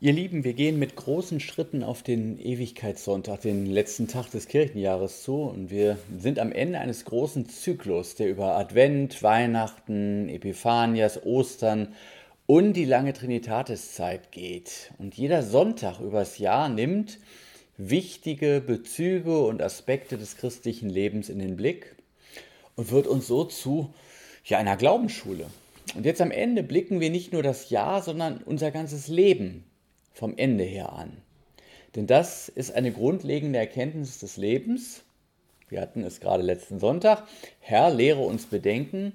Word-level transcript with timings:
Ihr 0.00 0.12
Lieben, 0.12 0.44
wir 0.44 0.52
gehen 0.52 0.78
mit 0.78 0.94
großen 0.94 1.40
Schritten 1.40 1.82
auf 1.82 2.04
den 2.04 2.38
Ewigkeitssonntag, 2.38 3.40
den 3.40 3.66
letzten 3.66 4.06
Tag 4.06 4.30
des 4.30 4.46
Kirchenjahres 4.46 5.24
zu 5.24 5.42
und 5.42 5.72
wir 5.72 5.98
sind 6.16 6.38
am 6.38 6.52
Ende 6.52 6.78
eines 6.78 7.04
großen 7.04 7.48
Zyklus, 7.48 8.14
der 8.14 8.28
über 8.28 8.56
Advent, 8.56 9.24
Weihnachten, 9.24 10.28
Epiphanias, 10.28 11.26
Ostern 11.26 11.96
und 12.46 12.74
die 12.74 12.84
lange 12.84 13.12
Trinitatiszeit 13.12 14.30
geht. 14.30 14.92
Und 14.98 15.16
jeder 15.16 15.42
Sonntag 15.42 15.98
übers 15.98 16.38
Jahr 16.38 16.68
nimmt 16.68 17.18
wichtige 17.76 18.62
Bezüge 18.64 19.40
und 19.40 19.60
Aspekte 19.60 20.16
des 20.16 20.36
christlichen 20.36 20.90
Lebens 20.90 21.28
in 21.28 21.40
den 21.40 21.56
Blick 21.56 21.96
und 22.76 22.92
wird 22.92 23.08
uns 23.08 23.26
so 23.26 23.42
zu 23.42 23.92
ja, 24.44 24.58
einer 24.58 24.76
Glaubensschule. 24.76 25.46
Und 25.96 26.06
jetzt 26.06 26.20
am 26.20 26.30
Ende 26.30 26.62
blicken 26.62 27.00
wir 27.00 27.10
nicht 27.10 27.32
nur 27.32 27.42
das 27.42 27.70
Jahr, 27.70 28.00
sondern 28.00 28.38
unser 28.44 28.70
ganzes 28.70 29.08
Leben 29.08 29.64
vom 30.18 30.36
Ende 30.36 30.64
her 30.64 30.92
an. 30.92 31.16
Denn 31.94 32.08
das 32.08 32.48
ist 32.48 32.72
eine 32.72 32.90
grundlegende 32.90 33.58
Erkenntnis 33.60 34.18
des 34.18 34.36
Lebens. 34.36 35.04
Wir 35.68 35.80
hatten 35.80 36.02
es 36.02 36.18
gerade 36.18 36.42
letzten 36.42 36.80
Sonntag. 36.80 37.28
Herr, 37.60 37.90
lehre 37.94 38.22
uns 38.22 38.46
bedenken, 38.46 39.12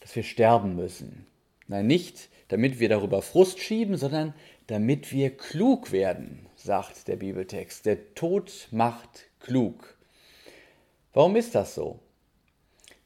dass 0.00 0.16
wir 0.16 0.22
sterben 0.22 0.74
müssen. 0.74 1.26
Nein, 1.68 1.86
nicht 1.86 2.30
damit 2.48 2.80
wir 2.80 2.88
darüber 2.88 3.22
Frust 3.22 3.58
schieben, 3.58 3.96
sondern 3.96 4.32
damit 4.68 5.12
wir 5.12 5.36
klug 5.36 5.92
werden, 5.92 6.46
sagt 6.54 7.06
der 7.08 7.16
Bibeltext. 7.16 7.84
Der 7.84 8.14
Tod 8.14 8.68
macht 8.70 9.26
klug. 9.40 9.98
Warum 11.12 11.36
ist 11.36 11.54
das 11.54 11.74
so? 11.74 11.98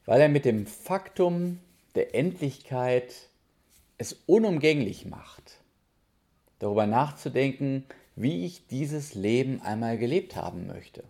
Weil 0.06 0.20
er 0.20 0.28
mit 0.28 0.44
dem 0.44 0.66
Faktum 0.66 1.58
der 1.94 2.14
Endlichkeit 2.14 3.12
es 3.98 4.16
unumgänglich 4.26 5.04
macht 5.06 5.59
darüber 6.60 6.86
nachzudenken, 6.86 7.84
wie 8.14 8.46
ich 8.46 8.66
dieses 8.68 9.14
Leben 9.14 9.60
einmal 9.62 9.98
gelebt 9.98 10.36
haben 10.36 10.68
möchte. 10.68 11.02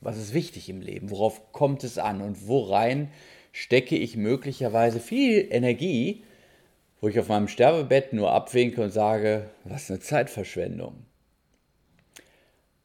Was 0.00 0.16
ist 0.16 0.32
wichtig 0.34 0.68
im 0.68 0.80
Leben? 0.80 1.10
Worauf 1.10 1.52
kommt 1.52 1.84
es 1.84 1.98
an? 1.98 2.22
Und 2.22 2.48
worein 2.48 3.10
stecke 3.52 3.96
ich 3.96 4.16
möglicherweise 4.16 5.00
viel 5.00 5.46
Energie, 5.50 6.24
wo 7.00 7.08
ich 7.08 7.18
auf 7.18 7.28
meinem 7.28 7.48
Sterbebett 7.48 8.12
nur 8.12 8.32
abwinke 8.32 8.82
und 8.82 8.90
sage, 8.90 9.50
was 9.64 9.90
eine 9.90 10.00
Zeitverschwendung. 10.00 10.94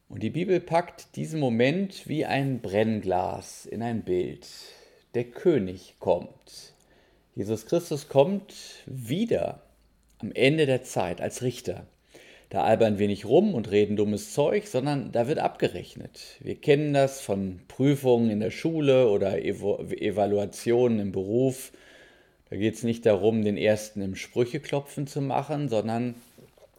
Und 0.09 0.23
die 0.23 0.29
Bibel 0.31 0.59
packt 0.59 1.15
diesen 1.15 1.39
Moment 1.39 2.07
wie 2.07 2.25
ein 2.25 2.61
Brennglas 2.61 3.65
in 3.65 3.83
ein 3.83 4.01
Bild. 4.01 4.47
Der 5.13 5.25
König 5.25 5.95
kommt. 5.99 6.73
Jesus 7.35 7.65
Christus 7.67 8.09
kommt 8.09 8.53
wieder 8.87 9.61
am 10.17 10.31
Ende 10.31 10.65
der 10.65 10.83
Zeit 10.83 11.21
als 11.21 11.43
Richter. 11.43 11.85
Da 12.49 12.63
albern 12.63 12.97
wir 12.97 13.07
nicht 13.07 13.25
rum 13.25 13.53
und 13.53 13.69
reden 13.69 13.95
dummes 13.95 14.33
Zeug, 14.33 14.65
sondern 14.67 15.11
da 15.11 15.27
wird 15.27 15.37
abgerechnet. 15.37 16.37
Wir 16.39 16.55
kennen 16.55 16.93
das 16.93 17.21
von 17.21 17.61
Prüfungen 17.67 18.31
in 18.31 18.39
der 18.39 18.49
Schule 18.49 19.09
oder 19.09 19.39
Evaluationen 19.43 20.99
im 20.99 21.11
Beruf. 21.11 21.71
Da 22.49 22.55
geht 22.55 22.73
es 22.73 22.83
nicht 22.83 23.05
darum, 23.05 23.43
den 23.43 23.57
ersten 23.57 24.01
im 24.01 24.15
Sprücheklopfen 24.15 25.05
zu 25.05 25.21
machen, 25.21 25.69
sondern 25.69 26.15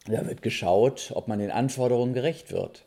da 0.07 0.27
wird 0.27 0.41
geschaut, 0.41 1.11
ob 1.15 1.29
man 1.29 1.39
den 1.39 1.51
Anforderungen 1.51 2.13
gerecht 2.13 2.51
wird. 2.51 2.83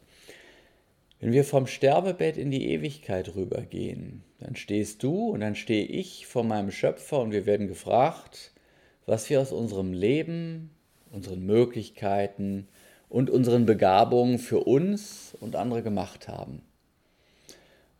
Wenn 1.21 1.33
wir 1.33 1.45
vom 1.45 1.67
Sterbebett 1.67 2.37
in 2.37 2.51
die 2.51 2.69
Ewigkeit 2.69 3.35
rübergehen, 3.35 4.25
dann 4.41 4.57
stehst 4.57 5.03
du 5.03 5.31
und 5.31 5.41
dann 5.41 5.55
stehe 5.55 5.87
ich 5.87 6.27
vor 6.27 6.45
meinem 6.45 6.71
Schöpfer 6.71 7.21
und 7.21 7.33
wir 7.33 7.47
werden 7.47 7.67
gefragt, 7.67 8.53
was 9.07 9.31
wir 9.31 9.41
aus 9.41 9.53
unserem 9.53 9.95
Leben, 9.95 10.73
unseren 11.15 11.47
Möglichkeiten 11.47 12.69
und 13.09 13.31
unseren 13.31 13.65
Begabungen 13.65 14.39
für 14.39 14.61
uns 14.61 15.37
und 15.41 15.57
andere 15.57 15.83
gemacht 15.83 16.29
haben. 16.29 16.62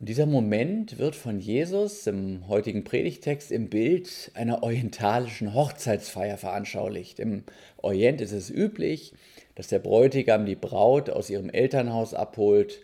Und 0.01 0.09
dieser 0.09 0.27
Moment 0.27 0.99
wird 0.99 1.15
von 1.15 1.39
Jesus 1.39 2.07
im 2.07 2.49
heutigen 2.49 2.85
Predigtext 2.85 3.53
im 3.53 3.71
Bild 3.71 4.33
einer 4.35 4.63
orientalischen 4.63 5.55
Hochzeitsfeier 5.55 6.37
veranschaulicht. 6.37 7.21
Im 7.21 7.45
Orient 7.77 8.21
ist 8.21 8.33
es 8.33 8.51
üblich, 8.51 9.15
dass 9.55 9.69
der 9.69 9.79
Bräutigam 9.79 10.47
die 10.47 10.57
Braut 10.57 11.11
aus 11.11 11.31
ihrem 11.31 11.49
Elternhaus 11.49 12.13
abholt. 12.13 12.81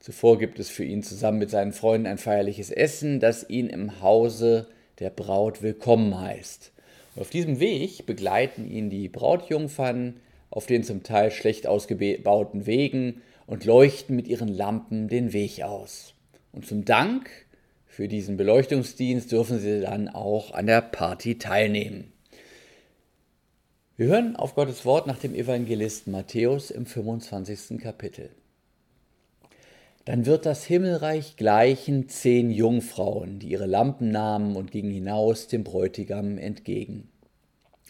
Zuvor 0.00 0.38
gibt 0.38 0.58
es 0.58 0.68
für 0.68 0.84
ihn 0.84 1.02
zusammen 1.02 1.38
mit 1.38 1.50
seinen 1.50 1.72
Freunden 1.72 2.06
ein 2.08 2.18
feierliches 2.18 2.70
Essen, 2.70 3.20
das 3.20 3.48
ihn 3.48 3.68
im 3.68 4.02
Hause 4.02 4.66
der 4.98 5.10
Braut 5.10 5.62
willkommen 5.62 6.20
heißt. 6.20 6.72
Auf 7.16 7.30
diesem 7.30 7.60
Weg 7.60 8.06
begleiten 8.06 8.70
ihn 8.70 8.90
die 8.90 9.08
Brautjungfern 9.08 10.20
auf 10.50 10.66
den 10.66 10.84
zum 10.84 11.02
Teil 11.02 11.30
schlecht 11.30 11.66
ausgebauten 11.66 12.66
Wegen 12.66 13.22
und 13.46 13.64
leuchten 13.64 14.16
mit 14.16 14.28
ihren 14.28 14.48
Lampen 14.48 15.08
den 15.08 15.32
Weg 15.32 15.62
aus. 15.62 16.14
Und 16.52 16.66
zum 16.66 16.84
Dank 16.84 17.30
für 17.86 18.08
diesen 18.08 18.36
Beleuchtungsdienst 18.36 19.32
dürfen 19.32 19.58
sie 19.58 19.80
dann 19.80 20.08
auch 20.08 20.52
an 20.52 20.66
der 20.66 20.82
Party 20.82 21.38
teilnehmen. 21.38 22.12
Wir 23.96 24.06
hören 24.06 24.36
auf 24.36 24.54
Gottes 24.54 24.84
Wort 24.84 25.08
nach 25.08 25.18
dem 25.18 25.34
Evangelisten 25.34 26.12
Matthäus 26.12 26.70
im 26.70 26.86
25. 26.86 27.80
Kapitel. 27.80 28.30
Dann 30.08 30.24
wird 30.24 30.46
das 30.46 30.64
Himmelreich 30.64 31.36
gleichen 31.36 32.08
zehn 32.08 32.50
Jungfrauen, 32.50 33.40
die 33.40 33.48
ihre 33.48 33.66
Lampen 33.66 34.10
nahmen 34.10 34.56
und 34.56 34.70
gingen 34.70 34.90
hinaus 34.90 35.48
dem 35.48 35.64
Bräutigam 35.64 36.38
entgegen. 36.38 37.10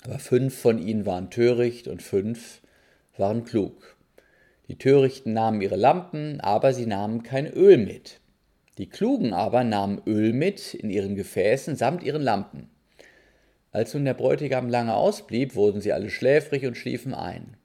Aber 0.03 0.19
fünf 0.19 0.59
von 0.59 0.85
ihnen 0.85 1.07
waren 1.07 1.31
töricht 1.31 1.87
und 1.87 2.03
fünf 2.03 2.61
waren 3.17 3.45
klug. 3.45 3.97
Die 4.67 4.77
Törichten 4.77 5.33
nahmen 5.33 5.61
ihre 5.61 5.77
Lampen, 5.77 6.41
aber 6.41 6.73
sie 6.73 6.87
nahmen 6.87 7.23
kein 7.23 7.47
Öl 7.47 7.79
mit. 7.79 8.19
Die 8.79 8.89
Klugen 8.89 9.33
aber 9.33 9.63
nahmen 9.63 10.03
Öl 10.05 10.33
mit 10.33 10.75
in 10.75 10.91
ihren 10.91 11.15
Gefäßen 11.15 11.77
samt 11.77 12.03
ihren 12.03 12.23
Lampen. 12.23 12.69
Als 13.71 13.95
nun 13.95 14.05
der 14.05 14.15
Bräutigam 14.15 14.69
lange 14.69 14.95
ausblieb, 14.97 15.55
wurden 15.55 15.81
sie 15.81 15.93
alle 15.93 16.11
schläfrig 16.11 16.67
und 16.67 16.77
schliefen 16.77 17.15
ein. 17.15 17.58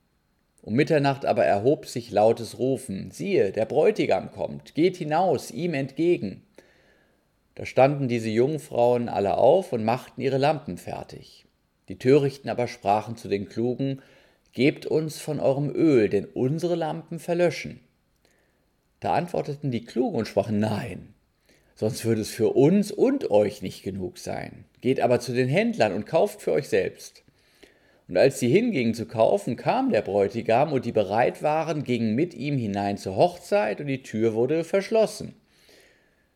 Um 0.64 0.76
Mitternacht 0.76 1.26
aber 1.26 1.44
erhob 1.44 1.88
sich 1.88 2.10
lautes 2.10 2.58
Rufen, 2.58 3.12
siehe, 3.12 3.52
der 3.52 3.66
Bräutigam 3.66 4.32
kommt, 4.32 4.76
geht 4.76 4.96
hinaus 4.96 5.52
ihm 5.52 5.74
entgegen. 5.74 6.42
Da 7.56 7.66
standen 7.66 8.08
diese 8.08 8.30
Jungfrauen 8.30 9.10
alle 9.10 9.38
auf 9.38 9.74
und 9.74 9.84
machten 9.84 10.22
ihre 10.22 10.38
Lampen 10.38 10.78
fertig. 10.78 11.46
Die 11.90 12.00
Törichten 12.00 12.50
aber 12.50 12.70
sprachen 12.70 13.18
zu 13.18 13.28
den 13.28 13.50
Klugen, 13.50 14.02
Gebt 14.54 14.86
uns 14.86 15.20
von 15.20 15.40
eurem 15.40 15.70
Öl, 15.76 16.10
denn 16.10 16.26
unsere 16.26 16.76
Lampen 16.76 17.20
verlöschen. 17.20 17.80
Da 19.00 19.14
antworteten 19.16 19.72
die 19.72 19.84
Klugen 19.84 20.16
und 20.16 20.28
sprachen, 20.28 20.60
Nein, 20.60 21.14
sonst 21.76 22.06
würde 22.06 22.22
es 22.22 22.30
für 22.30 22.50
uns 22.50 22.92
und 22.92 23.32
euch 23.32 23.62
nicht 23.64 23.84
genug 23.84 24.18
sein. 24.18 24.64
Geht 24.80 25.02
aber 25.02 25.20
zu 25.20 25.34
den 25.34 25.50
Händlern 25.50 25.92
und 25.92 26.06
kauft 26.06 26.42
für 26.42 26.54
euch 26.54 26.70
selbst. 26.70 27.24
Und 28.14 28.20
als 28.20 28.40
sie 28.40 28.48
hingingen 28.48 28.94
zu 28.94 29.08
kaufen, 29.08 29.56
kam 29.56 29.90
der 29.90 30.04
Bräutigam, 30.04 30.72
und 30.72 30.86
die 30.86 30.92
bereit 30.92 31.42
waren, 31.42 31.84
gingen 31.84 32.14
mit 32.14 32.36
ihm 32.36 32.60
hinein 32.60 33.00
zur 33.00 33.16
Hochzeit, 33.16 33.82
und 33.82 33.88
die 33.88 34.04
Tür 34.04 34.36
wurde 34.36 34.64
verschlossen. 34.64 35.34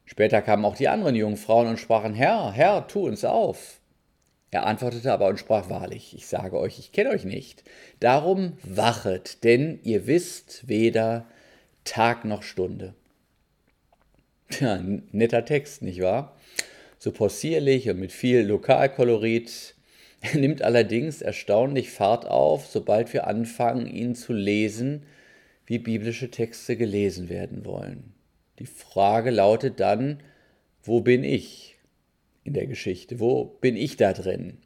Später 0.04 0.42
kamen 0.42 0.66
auch 0.66 0.76
die 0.76 0.88
anderen 0.88 1.14
Jungfrauen 1.14 1.68
und 1.68 1.78
sprachen, 1.78 2.16
Herr, 2.16 2.52
Herr, 2.52 2.88
tu 2.88 3.06
uns 3.06 3.24
auf. 3.24 3.80
Er 4.50 4.66
antwortete 4.66 5.14
aber 5.14 5.28
und 5.28 5.38
sprach 5.38 5.70
wahrlich, 5.70 6.16
ich 6.16 6.26
sage 6.26 6.58
euch, 6.58 6.80
ich 6.80 6.94
kenne 6.94 7.12
euch 7.12 7.26
nicht. 7.26 7.64
Darum 8.00 8.54
wachet, 8.64 9.44
denn 9.44 9.80
ihr 9.84 10.08
wisst 10.08 10.68
weder 10.68 11.28
Tag 11.84 12.26
noch 12.26 12.42
Stunde. 12.42 12.96
Ja, 14.60 14.82
netter 15.12 15.46
Text, 15.46 15.84
nicht 15.84 16.02
wahr? 16.02 16.36
So 16.98 17.12
possierlich 17.12 17.88
und 17.88 18.00
mit 18.00 18.12
viel 18.12 18.42
Lokalkolorit 18.42 19.76
er 20.34 20.40
nimmt 20.40 20.62
allerdings 20.62 21.22
erstaunlich 21.22 21.92
Fahrt 21.92 22.26
auf, 22.26 22.66
sobald 22.68 23.14
wir 23.14 23.28
anfangen, 23.28 23.88
ihn 23.88 24.16
zu 24.16 24.34
lesen, 24.34 25.04
wie 25.66 25.80
biblische 25.80 26.32
Texte 26.32 26.78
gelesen 26.78 27.30
werden 27.30 27.66
wollen. 27.66 28.14
Die 28.60 28.66
Frage 28.66 29.30
lautet 29.30 29.80
dann, 29.80 30.24
wo 30.82 31.02
bin 31.02 31.24
ich 31.24 31.78
in 32.44 32.54
der 32.54 32.66
Geschichte? 32.66 33.20
Wo 33.20 33.44
bin 33.46 33.76
ich 33.76 33.98
da 33.98 34.14
drin? 34.14 34.58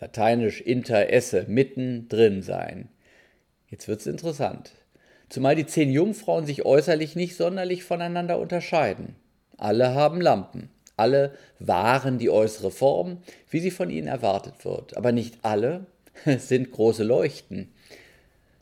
Lateinisch 0.00 0.60
inter 0.62 1.10
esse, 1.10 1.44
mitten 1.46 2.08
drin 2.08 2.42
sein. 2.42 2.88
Jetzt 3.68 3.86
wird 3.86 4.00
es 4.00 4.06
interessant. 4.06 4.72
Zumal 5.28 5.54
die 5.54 5.66
zehn 5.66 5.90
Jungfrauen 5.90 6.46
sich 6.46 6.64
äußerlich 6.64 7.14
nicht 7.14 7.36
sonderlich 7.36 7.84
voneinander 7.84 8.40
unterscheiden. 8.40 9.14
Alle 9.58 9.94
haben 9.94 10.20
Lampen. 10.20 10.70
Alle 11.00 11.32
wahren 11.58 12.18
die 12.18 12.30
äußere 12.30 12.70
Form, 12.70 13.22
wie 13.50 13.60
sie 13.60 13.70
von 13.70 13.90
ihnen 13.90 14.06
erwartet 14.06 14.64
wird. 14.64 14.96
Aber 14.96 15.12
nicht 15.12 15.38
alle 15.42 15.86
sind 16.38 16.70
große 16.70 17.04
Leuchten. 17.04 17.68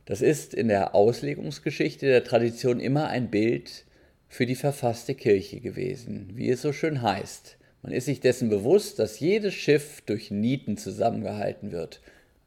Das 0.07 0.23
ist 0.23 0.55
in 0.55 0.69
der 0.69 0.95
Auslegungsgeschichte 0.95 2.07
der 2.07 2.25
Tradition 2.25 2.81
immer 2.81 3.09
ein 3.09 3.29
Bild 3.29 3.85
für 4.29 4.47
die 4.47 4.55
verfasste 4.55 5.15
Kirche 5.15 5.61
gewesen, 5.61 6.31
wie 6.35 6.49
es 6.49 6.63
so 6.63 6.73
schön 6.73 7.03
heißt. 7.03 7.57
Man 7.83 7.93
ist 7.93 8.07
sich 8.07 8.21
dessen 8.21 8.49
bewusst, 8.49 8.99
dass 8.99 9.21
jedes 9.21 9.55
Schiff 9.55 10.01
durch 10.07 10.31
Nieten 10.31 10.77
zusammengehalten 10.77 11.73
wird, 11.73 12.01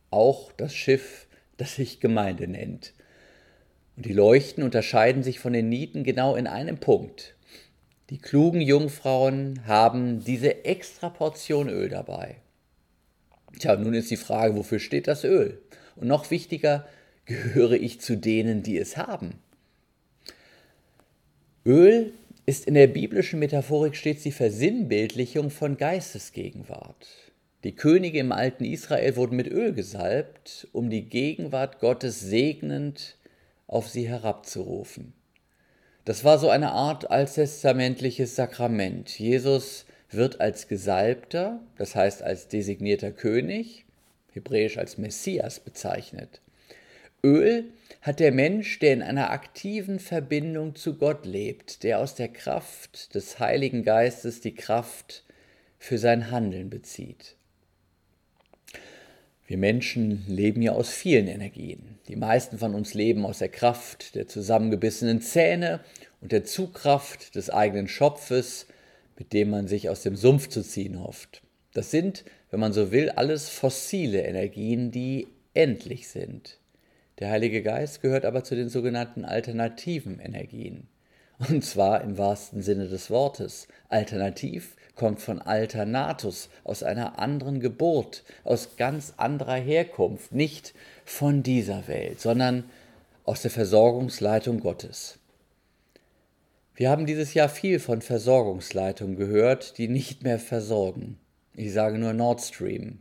auch 0.10 0.52
das 0.54 0.74
Schiff, 0.74 1.28
das 1.58 1.76
sich 1.76 2.00
Gemeinde 2.00 2.48
nennt. 2.48 2.94
Und 3.96 4.06
die 4.06 4.14
Leuchten 4.14 4.64
unterscheiden 4.64 5.24
sich 5.24 5.40
von 5.40 5.54
den 5.54 5.70
Nieten 5.70 6.04
genau 6.04 6.36
in 6.36 6.48
einem 6.48 6.78
Punkt. 6.78 7.36
Die 8.12 8.18
klugen 8.18 8.60
Jungfrauen 8.60 9.66
haben 9.68 10.22
diese 10.22 10.66
extra 10.66 11.10
Portion 11.10 11.70
Öl 11.70 11.88
dabei. 11.88 12.36
Tja, 13.58 13.78
nun 13.78 13.94
ist 13.94 14.12
die 14.12 14.18
Frage, 14.18 14.58
wofür 14.58 14.80
steht 14.80 15.08
das 15.08 15.24
Öl? 15.24 15.62
Und 15.96 16.10
noch 16.10 16.30
wichtiger, 16.30 16.86
gehöre 17.26 17.72
ich 17.72 18.02
zu 18.02 18.18
denen, 18.18 18.64
die 18.64 18.78
es 18.78 18.98
haben? 18.98 19.36
Öl 21.66 22.12
ist 22.46 22.68
in 22.68 22.74
der 22.74 22.88
biblischen 22.88 23.40
Metaphorik 23.40 23.96
stets 23.96 24.24
die 24.24 24.34
Versinnbildlichung 24.34 25.50
von 25.50 25.78
Geistesgegenwart. 25.78 27.08
Die 27.64 27.76
Könige 27.76 28.20
im 28.20 28.34
alten 28.34 28.66
Israel 28.66 29.16
wurden 29.16 29.38
mit 29.38 29.48
Öl 29.48 29.72
gesalbt, 29.72 30.68
um 30.74 30.90
die 30.90 31.08
Gegenwart 31.08 31.80
Gottes 31.80 32.20
segnend 32.20 33.16
auf 33.68 33.88
sie 33.88 34.10
herabzurufen. 34.10 35.14
Das 36.12 36.26
war 36.26 36.40
so 36.40 36.50
eine 36.50 36.74
Art 36.74 37.10
alttestamentliches 37.10 38.36
Sakrament. 38.36 39.18
Jesus 39.18 39.86
wird 40.10 40.42
als 40.42 40.68
Gesalbter, 40.68 41.62
das 41.78 41.96
heißt 41.96 42.22
als 42.22 42.50
designierter 42.50 43.12
König, 43.12 43.86
hebräisch 44.34 44.78
als 44.78 44.98
Messias 44.98 45.62
bezeichnet. 45.62 46.42
Öl 47.24 47.64
hat 48.02 48.20
der 48.20 48.34
Mensch, 48.34 48.78
der 48.80 48.92
in 48.92 49.02
einer 49.02 49.30
aktiven 49.30 50.00
Verbindung 50.00 50.76
zu 50.76 50.98
Gott 50.98 51.26
lebt, 51.26 51.82
der 51.84 52.00
aus 52.00 52.14
der 52.14 52.28
Kraft 52.28 53.16
des 53.16 53.40
Heiligen 53.40 53.84
Geistes 53.86 54.42
die 54.42 54.54
Kraft 54.54 55.24
für 55.80 55.98
sein 55.98 56.30
Handeln 56.30 56.70
bezieht. 56.70 57.38
Wir 59.52 59.58
Menschen 59.58 60.24
leben 60.30 60.62
ja 60.62 60.72
aus 60.72 60.92
vielen 60.92 61.28
Energien. 61.28 62.00
Die 62.08 62.16
meisten 62.16 62.58
von 62.58 62.74
uns 62.74 62.94
leben 62.94 63.26
aus 63.26 63.40
der 63.40 63.50
Kraft 63.50 64.16
der 64.16 64.26
zusammengebissenen 64.26 65.20
Zähne 65.20 65.82
und 66.22 66.32
der 66.32 66.46
Zugkraft 66.46 67.36
des 67.36 67.50
eigenen 67.50 67.90
Schopfes, 67.90 68.66
mit 69.18 69.34
dem 69.34 69.50
man 69.50 69.68
sich 69.68 69.90
aus 69.90 70.04
dem 70.04 70.16
Sumpf 70.16 70.48
zu 70.48 70.64
ziehen 70.64 71.04
hofft. 71.04 71.42
Das 71.74 71.92
sind, 71.92 72.24
wenn 72.50 72.62
man 72.62 72.72
so 72.72 72.94
will, 72.94 73.10
alles 73.10 73.50
fossile 73.50 74.22
Energien, 74.22 74.90
die 74.90 75.28
endlich 75.54 76.08
sind. 76.08 76.58
Der 77.20 77.30
Heilige 77.30 77.62
Geist 77.62 78.02
gehört 78.02 78.24
aber 78.24 78.46
zu 78.46 78.56
den 78.56 78.70
sogenannten 78.70 79.26
alternativen 79.26 80.22
Energien. 80.22 80.88
Und 81.50 81.66
zwar 81.66 82.06
im 82.06 82.18
wahrsten 82.18 82.62
Sinne 82.62 82.88
des 82.88 83.10
Wortes. 83.10 83.68
Alternativ 83.90 84.78
kommt 84.96 85.22
von 85.22 85.42
Alternatus, 85.42 86.50
aus 86.64 86.84
einer 86.84 87.20
anderen 87.20 87.60
Geburt, 87.60 88.24
aus 88.44 88.76
ganz 88.78 89.14
anderer 89.18 89.56
Herkunft, 89.56 90.32
nicht 90.34 90.74
von 91.06 91.44
dieser 91.44 91.88
Welt, 91.88 92.20
sondern 92.20 92.66
aus 93.24 93.42
der 93.42 93.52
Versorgungsleitung 93.52 94.60
Gottes. 94.60 95.18
Wir 96.76 96.90
haben 96.90 97.06
dieses 97.06 97.34
Jahr 97.34 97.50
viel 97.50 97.80
von 97.80 98.02
Versorgungsleitungen 98.02 99.16
gehört, 99.16 99.78
die 99.78 99.88
nicht 99.88 100.24
mehr 100.24 100.40
versorgen. 100.40 101.18
Ich 101.56 101.74
sage 101.74 101.98
nur 101.98 102.14
Nord 102.14 102.42
Stream. 102.42 103.00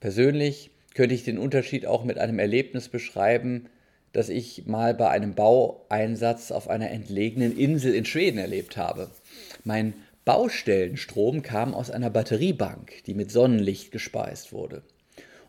Persönlich 0.00 0.70
könnte 0.94 1.14
ich 1.14 1.24
den 1.24 1.38
Unterschied 1.38 1.86
auch 1.86 2.04
mit 2.04 2.18
einem 2.18 2.38
Erlebnis 2.38 2.88
beschreiben, 2.88 3.68
das 4.12 4.28
ich 4.28 4.66
mal 4.66 4.94
bei 4.94 5.08
einem 5.08 5.34
Baueinsatz 5.34 6.50
auf 6.50 6.68
einer 6.68 6.90
entlegenen 6.90 7.56
Insel 7.56 7.94
in 7.94 8.04
Schweden 8.04 8.38
erlebt 8.38 8.76
habe. 8.76 9.10
Mein 9.64 9.94
Baustellenstrom 10.24 11.42
kam 11.42 11.74
aus 11.74 11.90
einer 11.90 12.10
Batteriebank, 12.10 13.02
die 13.06 13.14
mit 13.14 13.32
Sonnenlicht 13.32 13.90
gespeist 13.90 14.52
wurde. 14.52 14.82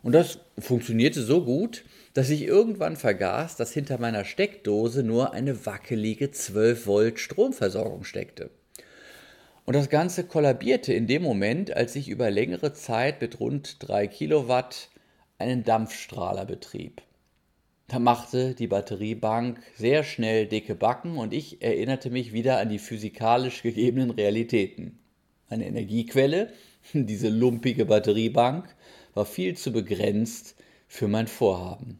Und 0.02 0.12
das 0.12 0.40
funktionierte 0.58 1.22
so 1.22 1.44
gut, 1.44 1.84
dass 2.12 2.28
ich 2.28 2.42
irgendwann 2.42 2.96
vergaß, 2.96 3.56
dass 3.56 3.72
hinter 3.72 3.98
meiner 3.98 4.24
Steckdose 4.24 5.02
nur 5.02 5.32
eine 5.32 5.64
wackelige 5.64 6.30
12 6.30 6.86
Volt 6.86 7.18
Stromversorgung 7.18 8.04
steckte. 8.04 8.50
Und 9.64 9.74
das 9.74 9.88
Ganze 9.88 10.24
kollabierte 10.24 10.92
in 10.92 11.06
dem 11.06 11.22
Moment, 11.22 11.74
als 11.74 11.96
ich 11.96 12.08
über 12.08 12.30
längere 12.30 12.74
Zeit 12.74 13.22
mit 13.22 13.40
rund 13.40 13.76
3 13.80 14.08
Kilowatt 14.08 14.90
einen 15.38 15.64
Dampfstrahler 15.64 16.44
betrieb. 16.44 17.00
Da 17.88 17.98
machte 17.98 18.54
die 18.54 18.66
Batteriebank 18.66 19.60
sehr 19.76 20.04
schnell 20.04 20.46
dicke 20.46 20.74
Backen 20.74 21.18
und 21.18 21.34
ich 21.34 21.60
erinnerte 21.62 22.08
mich 22.08 22.32
wieder 22.32 22.58
an 22.58 22.70
die 22.70 22.78
physikalisch 22.78 23.62
gegebenen 23.62 24.10
Realitäten. 24.10 24.98
Eine 25.48 25.66
Energiequelle, 25.66 26.52
diese 26.94 27.28
lumpige 27.28 27.84
Batteriebank, 27.84 28.74
war 29.12 29.26
viel 29.26 29.56
zu 29.56 29.70
begrenzt 29.70 30.56
für 30.88 31.08
mein 31.08 31.26
Vorhaben. 31.26 31.98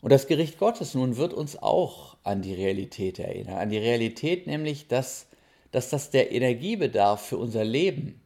Und 0.00 0.10
das 0.10 0.26
Gericht 0.26 0.58
Gottes 0.58 0.94
nun 0.94 1.16
wird 1.16 1.34
uns 1.34 1.60
auch 1.60 2.16
an 2.22 2.40
die 2.40 2.54
Realität 2.54 3.18
erinnern. 3.18 3.58
An 3.58 3.70
die 3.70 3.78
Realität 3.78 4.46
nämlich, 4.46 4.86
dass, 4.88 5.26
dass 5.70 5.90
das 5.90 6.10
der 6.10 6.32
Energiebedarf 6.32 7.26
für 7.26 7.36
unser 7.36 7.64
Leben 7.64 8.20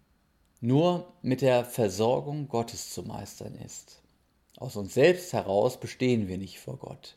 nur 0.61 1.13
mit 1.23 1.41
der 1.41 1.65
Versorgung 1.65 2.47
Gottes 2.49 2.91
zu 2.91 3.03
meistern 3.03 3.57
ist. 3.65 4.02
Aus 4.59 4.77
uns 4.77 4.95
selbst 4.95 5.33
heraus 5.33 5.81
bestehen 5.81 6.29
wir 6.29 6.39
nicht 6.39 6.61
vor 6.61 6.77
Gott. 6.79 7.17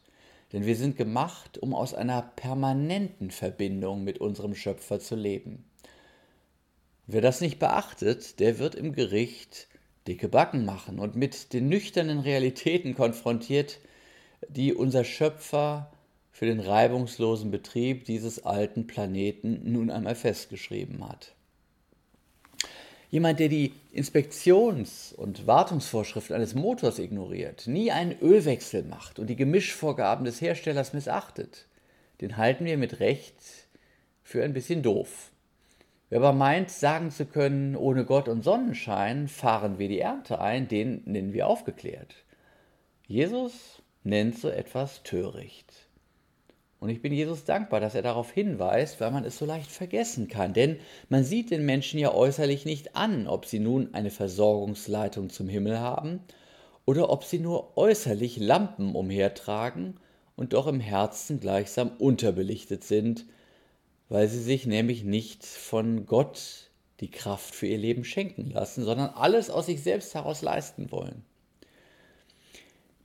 Denn 0.54 0.66
wir 0.66 0.76
sind 0.76 0.96
gemacht, 0.96 1.58
um 1.58 1.74
aus 1.74 1.94
einer 1.94 2.22
permanenten 2.22 3.32
Verbindung 3.32 4.04
mit 4.04 4.20
unserem 4.20 4.56
Schöpfer 4.56 5.00
zu 5.00 5.16
leben. 5.16 5.66
Wer 7.08 7.22
das 7.22 7.42
nicht 7.42 7.60
beachtet, 7.60 8.40
der 8.40 8.58
wird 8.58 8.74
im 8.76 8.94
Gericht 8.94 9.68
dicke 10.08 10.28
Backen 10.28 10.66
machen 10.66 11.00
und 11.00 11.16
mit 11.16 11.54
den 11.54 11.68
nüchternen 11.68 12.20
Realitäten 12.20 12.96
konfrontiert, 12.96 13.80
die 14.50 14.74
unser 14.74 15.04
Schöpfer 15.04 15.92
für 16.32 16.46
den 16.46 16.60
reibungslosen 16.60 17.52
Betrieb 17.52 18.06
dieses 18.06 18.44
alten 18.44 18.88
Planeten 18.88 19.72
nun 19.72 19.90
einmal 19.90 20.16
festgeschrieben 20.16 21.08
hat. 21.08 21.35
Jemand, 23.16 23.40
der 23.40 23.48
die 23.48 23.72
Inspektions- 23.94 25.14
und 25.14 25.48
Wartungsvorschriften 25.48 26.36
eines 26.36 26.54
Motors 26.54 27.00
ignoriert, 27.00 27.66
nie 27.66 27.90
einen 27.90 28.20
Ölwechsel 28.20 28.84
macht 28.84 29.20
und 29.20 29.28
die 29.28 29.38
Gemischvorgaben 29.38 30.26
des 30.26 30.42
Herstellers 30.42 30.92
missachtet, 30.92 31.66
den 32.20 32.36
halten 32.36 32.66
wir 32.66 32.78
mit 32.78 33.00
Recht 33.00 33.38
für 34.22 34.44
ein 34.44 34.52
bisschen 34.52 34.84
doof. 34.84 35.32
Wer 36.10 36.20
aber 36.20 36.34
meint, 36.34 36.70
sagen 36.70 37.10
zu 37.10 37.26
können, 37.26 37.78
ohne 37.78 38.04
Gott 38.04 38.28
und 38.28 38.44
Sonnenschein 38.44 39.30
fahren 39.30 39.80
wir 39.80 39.88
die 39.88 40.02
Ernte 40.02 40.42
ein, 40.42 40.68
den 40.68 41.02
nennen 41.06 41.32
wir 41.32 41.48
aufgeklärt. 41.48 42.16
Jesus 43.08 43.82
nennt 44.04 44.38
so 44.38 44.50
etwas 44.50 45.04
töricht. 45.04 45.85
Und 46.80 46.90
ich 46.90 47.02
bin 47.02 47.14
Jesus 47.14 47.46
dankbar, 47.46 47.80
dass 47.80 47.96
er 47.96 48.02
darauf 48.02 48.32
hinweist, 48.32 49.00
weil 49.00 49.12
man 49.12 49.24
es 49.24 49.38
so 49.38 49.46
leicht 49.46 49.72
vergessen 49.72 50.28
kann. 50.28 50.54
Denn 50.54 50.78
man 51.10 51.24
sieht 51.24 51.50
den 51.52 51.66
Menschen 51.66 52.00
ja 52.00 52.14
äußerlich 52.14 52.66
nicht 52.66 52.96
an, 52.96 53.28
ob 53.28 53.46
sie 53.46 53.60
nun 53.60 53.94
eine 53.94 54.12
Versorgungsleitung 54.12 55.30
zum 55.30 55.48
Himmel 55.48 55.80
haben 55.80 56.20
oder 56.86 57.10
ob 57.10 57.24
sie 57.24 57.40
nur 57.40 57.78
äußerlich 57.78 58.38
Lampen 58.38 58.94
umhertragen 58.94 60.00
und 60.36 60.54
doch 60.54 60.68
im 60.68 60.80
Herzen 60.80 61.40
gleichsam 61.40 61.92
unterbelichtet 61.98 62.84
sind, 62.84 63.26
weil 64.10 64.28
sie 64.28 64.42
sich 64.42 64.68
nämlich 64.68 65.04
nicht 65.04 65.46
von 65.46 66.06
Gott 66.06 66.70
die 67.00 67.10
Kraft 67.10 67.56
für 67.56 67.68
ihr 67.68 67.78
Leben 67.78 68.04
schenken 68.04 68.52
lassen, 68.52 68.84
sondern 68.84 69.10
alles 69.10 69.50
aus 69.50 69.66
sich 69.66 69.82
selbst 69.82 70.14
heraus 70.14 70.42
leisten 70.42 70.92
wollen. 70.92 71.24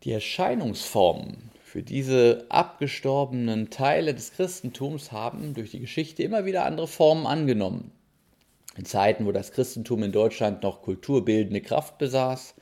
Die 0.05 0.13
Erscheinungsformen 0.13 1.51
für 1.71 1.85
diese 1.85 2.47
abgestorbenen 2.49 3.71
Teile 3.71 4.13
des 4.13 4.33
Christentums 4.33 5.13
haben 5.13 5.55
durch 5.55 5.71
die 5.71 5.79
Geschichte 5.79 6.25
immer 6.25 6.45
wieder 6.45 6.67
andere 6.67 6.89
Formen 6.89 7.29
angenommen. 7.29 7.93
In 8.77 8.85
Zeiten, 8.85 9.25
wo 9.25 9.31
das 9.31 9.53
Christentum 9.53 10.03
in 10.03 10.11
Deutschland 10.11 10.65
noch 10.65 10.83
kulturbildende 10.83 11.61
Kraft 11.61 11.97
besaß, 11.99 12.57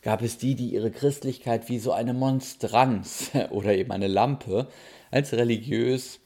gab 0.00 0.22
es 0.22 0.38
die, 0.38 0.54
die 0.54 0.70
ihre 0.70 0.90
Christlichkeit 0.90 1.68
wie 1.68 1.78
so 1.78 1.92
eine 1.92 2.14
Monstranz 2.14 3.30
oder 3.50 3.74
eben 3.74 3.92
eine 3.92 4.08
Lampe 4.08 4.68
als 5.10 5.34
religiös 5.34 6.20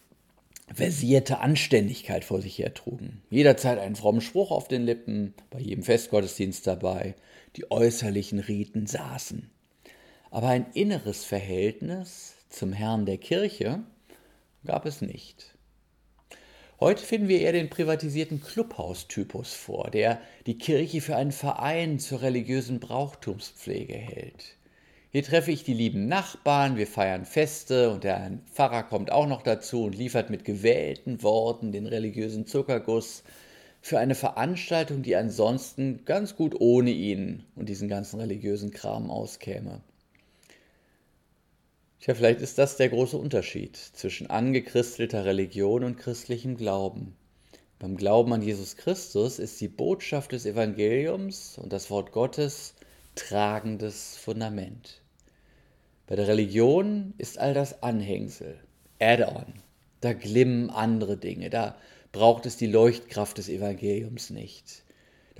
versierte 0.72 1.40
Anständigkeit 1.40 2.24
vor 2.24 2.40
sich 2.40 2.58
hertrugen. 2.58 3.22
Jederzeit 3.30 3.80
einen 3.80 3.96
frommen 3.96 4.20
Spruch 4.20 4.52
auf 4.52 4.68
den 4.68 4.82
Lippen, 4.82 5.34
bei 5.50 5.58
jedem 5.58 5.82
Festgottesdienst 5.82 6.64
dabei, 6.64 7.16
die 7.56 7.72
äußerlichen 7.72 8.38
Riten 8.38 8.86
saßen. 8.86 9.50
Aber 10.30 10.48
ein 10.48 10.66
inneres 10.74 11.24
Verhältnis 11.24 12.36
zum 12.48 12.72
Herrn 12.72 13.04
der 13.04 13.18
Kirche 13.18 13.80
gab 14.64 14.86
es 14.86 15.00
nicht. 15.00 15.54
Heute 16.78 17.02
finden 17.02 17.28
wir 17.28 17.40
eher 17.40 17.52
den 17.52 17.68
privatisierten 17.68 18.40
Clubhaustypus 18.40 19.52
vor, 19.52 19.90
der 19.90 20.20
die 20.46 20.56
Kirche 20.56 21.00
für 21.00 21.16
einen 21.16 21.32
Verein 21.32 21.98
zur 21.98 22.22
religiösen 22.22 22.80
Brauchtumspflege 22.80 23.94
hält. 23.94 24.56
Hier 25.10 25.24
treffe 25.24 25.50
ich 25.50 25.64
die 25.64 25.74
lieben 25.74 26.06
Nachbarn, 26.06 26.76
wir 26.76 26.86
feiern 26.86 27.24
Feste 27.24 27.90
und 27.90 28.04
der 28.04 28.38
Pfarrer 28.52 28.84
kommt 28.84 29.10
auch 29.10 29.26
noch 29.26 29.42
dazu 29.42 29.84
und 29.84 29.96
liefert 29.96 30.30
mit 30.30 30.44
gewählten 30.44 31.24
Worten 31.24 31.72
den 31.72 31.86
religiösen 31.86 32.46
Zuckerguss 32.46 33.24
für 33.82 33.98
eine 33.98 34.14
Veranstaltung, 34.14 35.02
die 35.02 35.16
ansonsten 35.16 36.04
ganz 36.04 36.36
gut 36.36 36.54
ohne 36.60 36.92
ihn 36.92 37.42
und 37.56 37.68
diesen 37.68 37.88
ganzen 37.88 38.20
religiösen 38.20 38.70
Kram 38.70 39.10
auskäme. 39.10 39.80
Tja, 42.00 42.14
vielleicht 42.14 42.40
ist 42.40 42.56
das 42.56 42.78
der 42.78 42.88
große 42.88 43.18
Unterschied 43.18 43.76
zwischen 43.76 44.30
angechristelter 44.30 45.26
Religion 45.26 45.84
und 45.84 45.98
christlichem 45.98 46.56
Glauben. 46.56 47.14
Beim 47.78 47.98
Glauben 47.98 48.32
an 48.32 48.40
Jesus 48.40 48.76
Christus 48.76 49.38
ist 49.38 49.60
die 49.60 49.68
Botschaft 49.68 50.32
des 50.32 50.46
Evangeliums 50.46 51.58
und 51.58 51.74
das 51.74 51.90
Wort 51.90 52.12
Gottes 52.12 52.74
tragendes 53.16 54.16
Fundament. 54.16 55.02
Bei 56.06 56.16
der 56.16 56.26
Religion 56.26 57.12
ist 57.18 57.38
all 57.38 57.52
das 57.52 57.82
Anhängsel, 57.82 58.58
Add-on. 58.98 59.52
Da 60.00 60.14
glimmen 60.14 60.70
andere 60.70 61.18
Dinge, 61.18 61.50
da 61.50 61.76
braucht 62.12 62.46
es 62.46 62.56
die 62.56 62.66
Leuchtkraft 62.66 63.36
des 63.36 63.50
Evangeliums 63.50 64.30
nicht. 64.30 64.84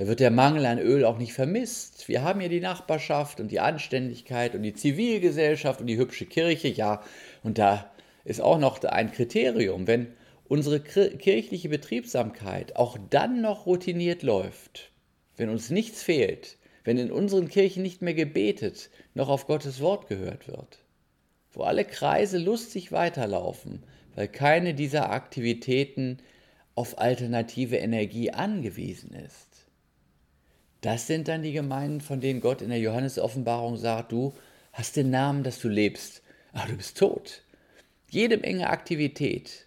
Da 0.01 0.07
wird 0.07 0.21
der 0.21 0.31
Mangel 0.31 0.65
an 0.65 0.79
Öl 0.79 1.05
auch 1.05 1.19
nicht 1.19 1.35
vermisst. 1.35 2.09
Wir 2.09 2.23
haben 2.23 2.41
ja 2.41 2.49
die 2.49 2.63
Nachbarschaft 2.63 3.39
und 3.39 3.49
die 3.51 3.61
Anständigkeit 3.61 4.55
und 4.55 4.63
die 4.63 4.73
Zivilgesellschaft 4.73 5.83
und 5.83 5.89
die 5.89 5.99
hübsche 5.99 6.25
Kirche. 6.25 6.69
Ja, 6.69 7.03
und 7.43 7.59
da 7.59 7.93
ist 8.25 8.41
auch 8.41 8.59
noch 8.59 8.83
ein 8.83 9.13
Kriterium. 9.13 9.87
Wenn 9.87 10.07
unsere 10.49 10.81
kirchliche 10.81 11.69
Betriebsamkeit 11.69 12.77
auch 12.77 12.97
dann 13.11 13.43
noch 13.43 13.67
routiniert 13.67 14.23
läuft, 14.23 14.91
wenn 15.37 15.51
uns 15.51 15.69
nichts 15.69 16.03
fehlt, 16.03 16.57
wenn 16.83 16.97
in 16.97 17.13
unseren 17.13 17.51
Kirchen 17.51 17.83
nicht 17.83 18.01
mehr 18.01 18.15
gebetet, 18.15 18.89
noch 19.13 19.29
auf 19.29 19.47
Gottes 19.47 19.83
Wort 19.83 20.09
gehört 20.09 20.49
wird, 20.49 20.79
wo 21.53 21.65
alle 21.65 21.85
Kreise 21.85 22.39
lustig 22.39 22.91
weiterlaufen, 22.91 23.83
weil 24.15 24.29
keine 24.29 24.73
dieser 24.73 25.11
Aktivitäten 25.11 26.21
auf 26.75 26.99
alternative 26.99 27.77
Energie 27.77 28.31
angewiesen 28.31 29.13
ist, 29.13 29.50
das 30.81 31.07
sind 31.07 31.29
dann 31.29 31.43
die 31.43 31.53
Gemeinden, 31.53 32.01
von 32.01 32.21
denen 32.21 32.41
Gott 32.41 32.63
in 32.63 32.71
der 32.71 32.79
Johannes-Offenbarung 32.79 33.77
sagt, 33.77 34.13
du 34.13 34.35
hast 34.73 34.97
den 34.97 35.11
Namen, 35.11 35.43
dass 35.43 35.59
du 35.61 35.69
lebst, 35.69 36.23
aber 36.53 36.69
du 36.69 36.77
bist 36.77 36.97
tot. 36.99 37.43
Jede 38.09 38.39
Menge 38.39 38.71
Aktivität, 38.71 39.67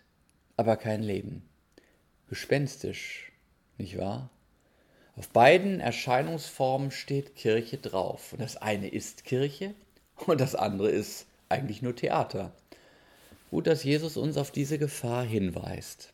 aber 0.58 0.78
kein 0.78 1.04
Leben. 1.04 1.44
Gespenstisch, 2.30 3.32
nicht 3.78 3.98
wahr? 3.98 4.30
Auf 5.16 5.30
beiden 5.30 5.80
Erscheinungsformen 5.80 6.90
steht 6.90 7.36
Kirche 7.36 7.78
drauf. 7.78 8.34
Und 8.34 8.42
das 8.42 8.58
eine 8.58 8.88
ist 8.88 9.26
Kirche 9.26 9.76
und 10.26 10.42
das 10.42 10.56
andere 10.56 10.90
ist 10.90 11.28
eigentlich 11.50 11.82
nur 11.82 11.96
Theater. 11.96 12.52
Gut, 13.52 13.68
dass 13.68 13.84
Jesus 13.84 14.18
uns 14.18 14.38
auf 14.38 14.50
diese 14.50 14.80
Gefahr 14.80 15.24
hinweist. 15.24 16.13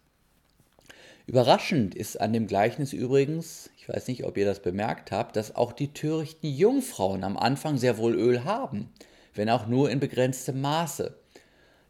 Überraschend 1.30 1.94
ist 1.94 2.20
an 2.20 2.34
dem 2.34 2.48
Gleichnis 2.48 2.92
übrigens, 2.92 3.70
ich 3.78 3.88
weiß 3.88 4.08
nicht, 4.08 4.24
ob 4.24 4.36
ihr 4.36 4.46
das 4.46 4.64
bemerkt 4.64 5.12
habt, 5.12 5.36
dass 5.36 5.56
auch 5.56 5.74
die 5.74 5.94
törichten 5.94 6.50
Jungfrauen 6.50 7.24
am 7.24 7.38
Anfang 7.38 7.78
sehr 7.78 8.00
wohl 8.00 8.16
Öl 8.16 8.46
haben, 8.46 8.90
wenn 9.36 9.52
auch 9.52 9.68
nur 9.68 9.92
in 9.92 10.00
begrenztem 10.00 10.60
Maße. 10.60 11.16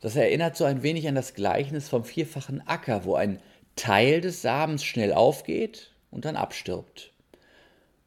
Das 0.01 0.17
erinnert 0.17 0.57
so 0.57 0.65
ein 0.65 0.83
wenig 0.83 1.07
an 1.07 1.15
das 1.15 1.35
Gleichnis 1.35 1.87
vom 1.87 2.03
vierfachen 2.03 2.67
Acker, 2.67 3.05
wo 3.05 3.15
ein 3.15 3.39
Teil 3.77 4.19
des 4.19 4.41
Samens 4.41 4.83
schnell 4.83 5.13
aufgeht 5.13 5.91
und 6.11 6.25
dann 6.25 6.35
abstirbt. 6.35 7.13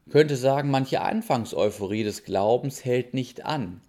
Man 0.05 0.13
könnte 0.13 0.35
sagen, 0.35 0.69
manche 0.69 1.01
Anfangseuphorie 1.01 2.03
des 2.03 2.25
Glaubens 2.25 2.85
hält 2.85 3.15
nicht 3.15 3.43
an, 3.43 3.81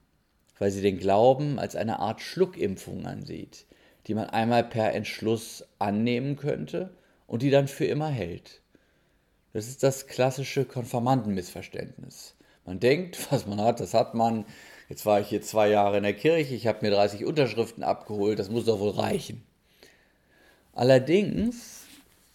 weil 0.58 0.70
sie 0.70 0.80
den 0.80 0.96
Glauben 0.96 1.58
als 1.58 1.76
eine 1.76 1.98
Art 1.98 2.22
Schluckimpfung 2.22 3.04
ansieht, 3.04 3.66
die 4.06 4.14
man 4.14 4.30
einmal 4.30 4.64
per 4.64 4.94
Entschluss 4.94 5.62
annehmen 5.78 6.36
könnte 6.36 6.96
und 7.26 7.42
die 7.42 7.50
dann 7.50 7.68
für 7.68 7.86
immer 7.86 8.08
hält. 8.08 8.60
Das 9.52 9.68
ist 9.68 9.82
das 9.82 10.06
klassische 10.06 10.64
Konformantenmissverständnis. 10.64 12.34
Man 12.64 12.80
denkt, 12.80 13.18
was 13.30 13.46
man 13.46 13.60
hat, 13.60 13.80
das 13.80 13.94
hat 13.94 14.14
man. 14.14 14.44
Jetzt 14.88 15.06
war 15.06 15.20
ich 15.20 15.28
hier 15.28 15.40
zwei 15.40 15.68
Jahre 15.68 15.96
in 15.96 16.02
der 16.02 16.12
Kirche, 16.12 16.54
ich 16.54 16.66
habe 16.66 16.80
mir 16.82 16.90
30 16.90 17.24
Unterschriften 17.24 17.82
abgeholt, 17.82 18.38
das 18.38 18.50
muss 18.50 18.66
doch 18.66 18.80
wohl 18.80 18.90
reichen. 18.90 19.42
Allerdings 20.74 21.84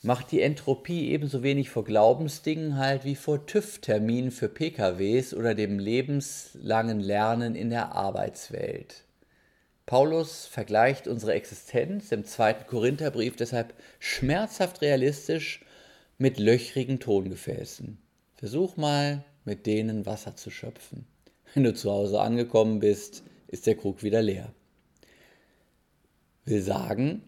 macht 0.02 0.32
die 0.32 0.42
Entropie 0.42 1.10
ebenso 1.10 1.44
wenig 1.44 1.70
vor 1.70 1.84
Glaubensdingen 1.84 2.78
halt 2.78 3.04
wie 3.04 3.16
vor 3.16 3.46
TÜV-Terminen 3.46 4.32
für 4.32 4.50
PKWs 4.50 5.34
oder 5.34 5.54
dem 5.54 5.78
lebenslangen 5.78 7.02
Lernen 7.02 7.54
in 7.54 7.70
der 7.70 7.92
Arbeitswelt. 7.92 9.04
Paulus 9.90 10.46
vergleicht 10.46 11.08
unsere 11.08 11.34
Existenz 11.34 12.12
im 12.12 12.24
zweiten 12.24 12.68
Korintherbrief 12.68 13.36
deshalb 13.36 13.74
schmerzhaft 13.98 14.84
realistisch 14.84 15.66
mit 16.20 16.38
löchrigen 16.38 17.00
Tongefäßen. 17.00 17.98
Versuch 18.36 18.78
mal, 18.78 19.26
mit 19.46 19.66
denen 19.66 20.06
Wasser 20.06 20.36
zu 20.36 20.52
schöpfen. 20.52 21.08
Wenn 21.56 21.64
du 21.64 21.74
zu 21.74 21.90
Hause 21.90 22.22
angekommen 22.22 22.78
bist, 22.78 23.24
ist 23.48 23.66
der 23.66 23.74
Krug 23.74 24.04
wieder 24.04 24.22
leer. 24.22 24.54
Will 26.46 26.62
sagen, 26.62 27.24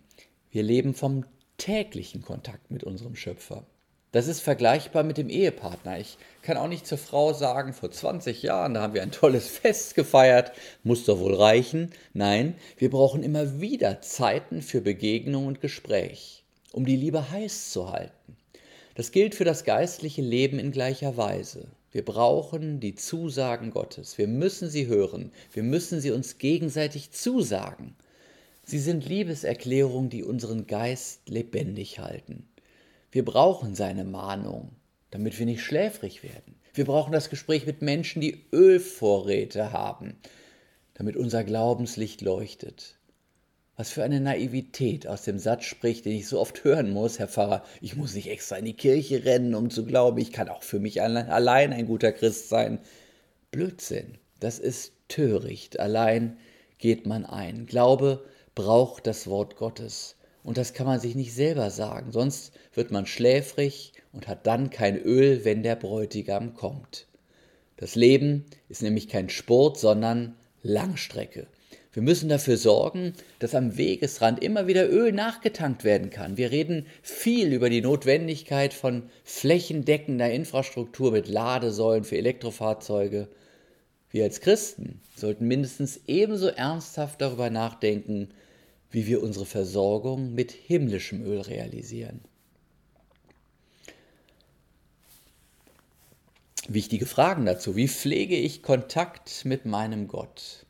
wir 0.51 0.61
leben 0.61 0.93
vom 0.93 1.25
täglichen 1.57 2.21
Kontakt 2.21 2.69
mit 2.69 2.83
unserem 2.83 3.15
Schöpfer. 3.15 3.65
Das 4.13 4.27
ist 4.27 4.41
vergleichbar 4.41 5.03
mit 5.03 5.17
dem 5.17 5.29
Ehepartner. 5.29 5.97
Ich 5.97 6.17
kann 6.41 6.57
auch 6.57 6.67
nicht 6.67 6.85
zur 6.85 6.97
Frau 6.97 7.31
sagen, 7.31 7.71
vor 7.71 7.91
20 7.91 8.43
Jahren, 8.43 8.73
da 8.73 8.81
haben 8.81 8.93
wir 8.93 9.03
ein 9.03 9.13
tolles 9.13 9.47
Fest 9.59 9.95
gefeiert, 9.95 10.51
muss 10.83 11.05
doch 11.05 11.19
wohl 11.19 11.35
reichen. 11.35 11.91
Nein, 12.13 12.55
wir 12.77 12.89
brauchen 12.89 13.23
immer 13.23 13.61
wieder 13.61 14.01
Zeiten 14.01 14.61
für 14.61 14.81
Begegnung 14.81 15.47
und 15.47 15.61
Gespräch, 15.61 16.43
um 16.73 16.85
die 16.85 16.97
Liebe 16.97 17.31
heiß 17.31 17.71
zu 17.71 17.89
halten. 17.89 18.35
Das 18.95 19.13
gilt 19.13 19.33
für 19.33 19.45
das 19.45 19.63
geistliche 19.63 20.21
Leben 20.21 20.59
in 20.59 20.73
gleicher 20.73 21.15
Weise. 21.15 21.69
Wir 21.93 22.03
brauchen 22.03 22.81
die 22.81 22.95
Zusagen 22.95 23.71
Gottes. 23.71 24.17
Wir 24.17 24.27
müssen 24.27 24.69
sie 24.69 24.87
hören. 24.87 25.31
Wir 25.53 25.63
müssen 25.63 26.01
sie 26.01 26.11
uns 26.11 26.37
gegenseitig 26.37 27.11
zusagen. 27.11 27.95
Sie 28.65 28.79
sind 28.79 29.07
Liebeserklärungen, 29.07 30.09
die 30.09 30.23
unseren 30.23 30.67
Geist 30.67 31.29
lebendig 31.29 31.99
halten. 31.99 32.45
Wir 33.11 33.25
brauchen 33.25 33.75
seine 33.75 34.05
Mahnung, 34.05 34.71
damit 35.09 35.37
wir 35.37 35.45
nicht 35.45 35.61
schläfrig 35.61 36.23
werden. 36.23 36.55
Wir 36.73 36.85
brauchen 36.85 37.11
das 37.11 37.29
Gespräch 37.29 37.65
mit 37.65 37.81
Menschen, 37.81 38.21
die 38.21 38.45
Ölvorräte 38.53 39.73
haben, 39.73 40.15
damit 40.93 41.17
unser 41.17 41.43
Glaubenslicht 41.43 42.21
leuchtet. 42.21 42.97
Was 43.75 43.89
für 43.91 44.03
eine 44.03 44.21
Naivität 44.21 45.07
aus 45.07 45.23
dem 45.23 45.39
Satz 45.39 45.65
spricht, 45.65 46.05
den 46.05 46.13
ich 46.13 46.27
so 46.27 46.39
oft 46.39 46.63
hören 46.63 46.91
muss, 46.91 47.19
Herr 47.19 47.27
Pfarrer, 47.27 47.65
ich 47.81 47.97
muss 47.97 48.13
nicht 48.13 48.29
extra 48.29 48.55
in 48.55 48.65
die 48.65 48.75
Kirche 48.75 49.25
rennen, 49.25 49.55
um 49.55 49.69
zu 49.69 49.85
glauben, 49.85 50.19
ich 50.19 50.31
kann 50.31 50.47
auch 50.47 50.63
für 50.63 50.79
mich 50.79 51.01
allein 51.01 51.73
ein 51.73 51.87
guter 51.87 52.13
Christ 52.13 52.47
sein. 52.47 52.79
Blödsinn, 53.51 54.17
das 54.39 54.59
ist 54.59 54.93
töricht, 55.09 55.79
allein 55.79 56.37
geht 56.77 57.05
man 57.05 57.25
ein. 57.25 57.65
Glaube 57.65 58.23
braucht 58.55 59.05
das 59.07 59.27
Wort 59.27 59.57
Gottes. 59.57 60.15
Und 60.43 60.57
das 60.57 60.73
kann 60.73 60.87
man 60.87 60.99
sich 60.99 61.15
nicht 61.15 61.33
selber 61.33 61.69
sagen, 61.69 62.11
sonst 62.11 62.53
wird 62.73 62.91
man 62.91 63.05
schläfrig 63.05 63.93
und 64.11 64.27
hat 64.27 64.47
dann 64.47 64.69
kein 64.69 64.97
Öl, 64.97 65.45
wenn 65.45 65.63
der 65.63 65.75
Bräutigam 65.75 66.53
kommt. 66.55 67.07
Das 67.77 67.95
Leben 67.95 68.45
ist 68.69 68.81
nämlich 68.81 69.07
kein 69.07 69.29
Sport, 69.29 69.79
sondern 69.79 70.35
Langstrecke. 70.63 71.47
Wir 71.93 72.03
müssen 72.03 72.29
dafür 72.29 72.55
sorgen, 72.55 73.13
dass 73.39 73.53
am 73.53 73.75
Wegesrand 73.75 74.41
immer 74.41 74.65
wieder 74.65 74.89
Öl 74.89 75.11
nachgetankt 75.11 75.83
werden 75.83 76.09
kann. 76.09 76.37
Wir 76.37 76.51
reden 76.51 76.85
viel 77.01 77.51
über 77.51 77.69
die 77.69 77.81
Notwendigkeit 77.81 78.73
von 78.73 79.09
flächendeckender 79.25 80.31
Infrastruktur 80.31 81.11
mit 81.11 81.27
Ladesäulen 81.27 82.05
für 82.05 82.17
Elektrofahrzeuge. 82.17 83.27
Wir 84.09 84.23
als 84.23 84.39
Christen 84.39 85.01
sollten 85.17 85.47
mindestens 85.47 85.99
ebenso 86.07 86.47
ernsthaft 86.47 87.19
darüber 87.21 87.49
nachdenken, 87.49 88.29
wie 88.91 89.07
wir 89.07 89.23
unsere 89.23 89.45
Versorgung 89.45 90.33
mit 90.33 90.51
himmlischem 90.51 91.23
Öl 91.23 91.41
realisieren. 91.41 92.21
Wichtige 96.67 97.05
Fragen 97.05 97.45
dazu. 97.45 97.75
Wie 97.75 97.87
pflege 97.87 98.35
ich 98.35 98.61
Kontakt 98.61 99.45
mit 99.45 99.65
meinem 99.65 100.07
Gott? 100.07 100.65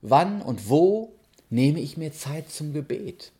Wann 0.00 0.40
und 0.40 0.68
wo 0.68 1.12
nehme 1.50 1.80
ich 1.80 1.96
mir 1.96 2.12
Zeit 2.12 2.50
zum 2.50 2.72
Gebet? 2.72 3.32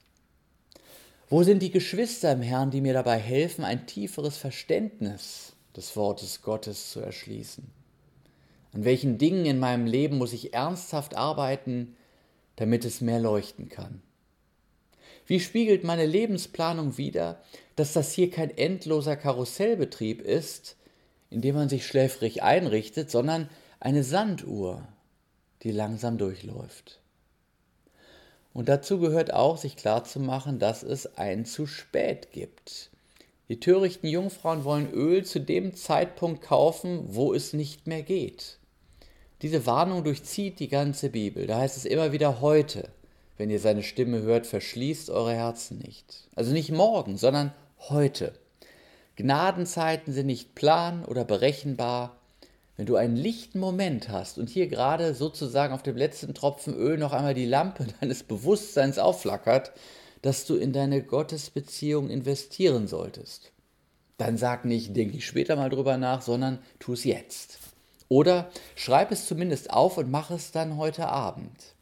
Wo 1.31 1.43
sind 1.43 1.63
die 1.63 1.71
Geschwister 1.71 2.33
im 2.33 2.43
Herrn, 2.43 2.71
die 2.71 2.81
mir 2.81 2.95
dabei 2.95 3.19
helfen, 3.19 3.65
ein 3.65 3.87
tieferes 3.87 4.37
Verständnis 4.37 5.53
des 5.77 5.95
Wortes 5.97 6.43
Gottes 6.43 6.91
zu 6.91 7.01
erschließen? 7.01 7.65
An 8.73 8.85
welchen 8.85 9.19
Dingen 9.19 9.47
in 9.47 9.59
meinem 9.59 9.87
Leben 9.87 10.19
muss 10.19 10.33
ich 10.33 10.55
ernsthaft 10.55 11.17
arbeiten, 11.17 11.97
damit 12.57 12.85
es 12.85 13.01
mehr 13.01 13.21
leuchten 13.21 13.69
kann? 13.69 14.03
Wie 15.29 15.41
spiegelt 15.41 15.85
meine 15.85 16.07
Lebensplanung 16.07 16.97
wider, 16.97 17.43
dass 17.77 17.93
das 17.93 18.13
hier 18.13 18.31
kein 18.31 18.49
endloser 18.57 19.15
Karussellbetrieb 19.15 20.23
ist, 20.23 20.77
in 21.29 21.43
dem 21.43 21.55
man 21.55 21.69
sich 21.69 21.87
schläfrig 21.87 22.43
einrichtet, 22.43 23.11
sondern 23.11 23.51
eine 23.79 24.05
Sanduhr, 24.05 24.89
die 25.63 25.71
langsam 25.71 26.17
durchläuft. 26.17 27.01
Und 28.55 28.71
dazu 28.71 28.99
gehört 28.99 29.35
auch, 29.35 29.59
sich 29.59 29.77
klarzumachen, 29.77 30.59
dass 30.59 30.83
es 30.83 31.19
ein 31.19 31.45
zu 31.45 31.67
spät 31.67 32.33
gibt. 32.33 32.91
Die 33.51 33.61
törichten 33.61 34.09
Jungfrauen 34.09 34.65
wollen 34.65 34.91
Öl 34.91 35.27
zu 35.27 35.41
dem 35.41 35.75
Zeitpunkt 35.75 36.43
kaufen, 36.43 37.15
wo 37.15 37.35
es 37.35 37.53
nicht 37.53 37.87
mehr 37.87 38.03
geht. 38.03 38.59
Diese 39.43 39.67
Warnung 39.67 40.05
durchzieht 40.05 40.59
die 40.59 40.69
ganze 40.69 41.11
Bibel. 41.11 41.47
Da 41.47 41.59
heißt 41.59 41.77
es 41.77 41.85
immer 41.85 42.13
wieder 42.13 42.41
heute, 42.41 42.89
wenn 43.39 43.51
ihr 43.51 43.61
seine 43.61 43.83
Stimme 43.83 44.21
hört, 44.21 44.47
verschließt 44.47 45.09
eure 45.09 45.33
Herzen 45.33 45.79
nicht. 45.79 46.29
Also 46.35 46.53
nicht 46.53 46.71
morgen, 46.71 47.17
sondern 47.17 47.55
heute. 47.89 48.35
Gnadenzeiten 49.17 50.13
sind 50.13 50.27
nicht 50.27 50.55
plan 50.55 51.05
oder 51.05 51.25
berechenbar. 51.25 52.17
Wenn 52.77 52.87
du 52.87 52.97
einen 52.97 53.17
lichten 53.17 53.59
Moment 53.59 54.09
hast 54.09 54.39
und 54.39 54.49
hier 54.49 54.67
gerade 54.67 55.15
sozusagen 55.15 55.73
auf 55.73 55.83
dem 55.83 55.97
letzten 55.97 56.35
Tropfen 56.35 56.75
Öl 56.75 56.99
noch 56.99 57.13
einmal 57.13 57.35
die 57.35 57.47
Lampe 57.47 57.87
deines 58.01 58.23
Bewusstseins 58.23 58.99
aufflackert, 58.99 59.73
dass 60.23 60.45
du 60.45 60.57
in 60.57 60.73
deine 60.73 61.03
Gottesbeziehung 61.03 62.11
investieren 62.11 62.89
solltest, 62.89 63.53
dann 64.17 64.37
sag 64.37 64.65
nicht, 64.65 64.97
denke 64.97 65.17
ich 65.17 65.27
später 65.27 65.55
mal 65.55 65.71
drüber 65.71 65.97
nach, 65.97 66.23
sondern 66.23 66.59
tu 66.81 66.93
es 66.93 67.05
jetzt. 67.05 67.59
Oder 68.09 68.51
schreib 68.75 69.13
es 69.13 69.27
zumindest 69.27 69.71
auf 69.71 69.97
und 69.97 70.11
mach 70.11 70.31
es 70.31 70.51
dann 70.51 70.77
heute 70.77 71.09
Abend. 71.09 71.75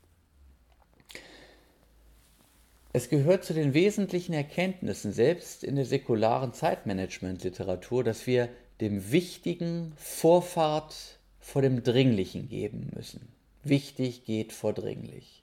Es 2.97 3.11
gehört 3.11 3.45
zu 3.45 3.53
den 3.53 3.75
wesentlichen 3.75 4.33
Erkenntnissen, 4.33 5.12
selbst 5.12 5.65
in 5.65 5.76
der 5.76 5.85
säkularen 5.85 6.55
Zeitmanagement-Literatur, 6.55 8.03
dass 8.03 8.26
wir 8.26 8.49
dem 8.81 9.12
Wichtigen 9.12 9.93
Vorfahrt 9.97 11.19
vor 11.38 11.61
dem 11.61 11.83
Dringlichen 11.83 12.49
geben 12.49 12.91
müssen. 12.97 13.29
Wichtig 13.62 14.25
geht 14.25 14.55
vor 14.55 14.73
dringlich. 14.73 15.43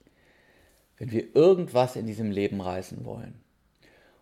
Wenn 0.98 1.12
wir 1.12 1.36
irgendwas 1.36 1.94
in 1.94 2.06
diesem 2.06 2.32
Leben 2.32 2.60
reißen 2.60 3.04
wollen. 3.04 3.34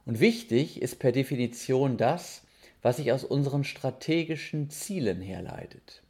Und 0.04 0.20
wichtig 0.20 0.82
ist 0.82 0.98
per 0.98 1.12
Definition 1.12 1.96
das, 1.96 2.42
was 2.82 2.98
sich 2.98 3.12
aus 3.12 3.24
unseren 3.24 3.64
strategischen 3.64 4.68
Zielen 4.68 5.22
herleitet. 5.22 6.02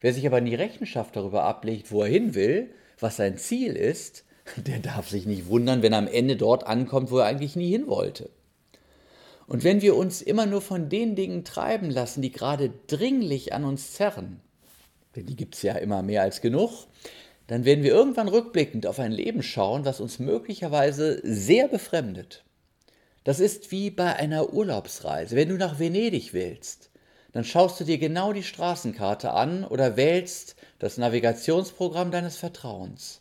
Wer 0.00 0.12
sich 0.12 0.26
aber 0.26 0.40
nie 0.40 0.56
Rechenschaft 0.56 1.14
darüber 1.14 1.44
ablegt, 1.44 1.92
wo 1.92 2.02
er 2.02 2.08
hin 2.08 2.34
will, 2.34 2.74
was 2.98 3.14
sein 3.14 3.38
Ziel 3.38 3.76
ist, 3.76 4.24
der 4.56 4.78
darf 4.78 5.08
sich 5.08 5.26
nicht 5.26 5.48
wundern, 5.48 5.82
wenn 5.82 5.92
er 5.92 5.98
am 5.98 6.08
Ende 6.08 6.36
dort 6.36 6.66
ankommt, 6.66 7.10
wo 7.10 7.18
er 7.18 7.26
eigentlich 7.26 7.56
nie 7.56 7.70
hin 7.70 7.86
wollte. 7.86 8.30
Und 9.46 9.62
wenn 9.62 9.82
wir 9.82 9.96
uns 9.96 10.22
immer 10.22 10.46
nur 10.46 10.62
von 10.62 10.88
den 10.88 11.16
Dingen 11.16 11.44
treiben 11.44 11.90
lassen, 11.90 12.22
die 12.22 12.32
gerade 12.32 12.72
dringlich 12.86 13.52
an 13.52 13.64
uns 13.64 13.92
zerren, 13.92 14.40
denn 15.16 15.26
die 15.26 15.36
gibt 15.36 15.54
es 15.54 15.62
ja 15.62 15.74
immer 15.74 16.02
mehr 16.02 16.22
als 16.22 16.40
genug, 16.40 16.86
dann 17.46 17.64
werden 17.66 17.84
wir 17.84 17.92
irgendwann 17.92 18.28
rückblickend 18.28 18.86
auf 18.86 18.98
ein 18.98 19.12
Leben 19.12 19.42
schauen, 19.42 19.84
was 19.84 20.00
uns 20.00 20.18
möglicherweise 20.18 21.20
sehr 21.22 21.68
befremdet. 21.68 22.42
Das 23.22 23.38
ist 23.38 23.70
wie 23.70 23.90
bei 23.90 24.16
einer 24.16 24.52
Urlaubsreise. 24.52 25.36
Wenn 25.36 25.50
du 25.50 25.56
nach 25.56 25.78
Venedig 25.78 26.32
willst, 26.32 26.90
dann 27.32 27.44
schaust 27.44 27.80
du 27.80 27.84
dir 27.84 27.98
genau 27.98 28.32
die 28.32 28.42
Straßenkarte 28.42 29.32
an 29.32 29.64
oder 29.64 29.96
wählst 29.96 30.56
das 30.78 30.96
Navigationsprogramm 30.98 32.10
deines 32.10 32.36
Vertrauens. 32.36 33.20